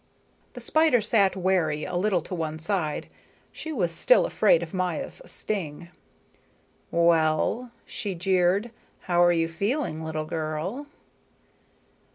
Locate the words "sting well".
5.27-7.69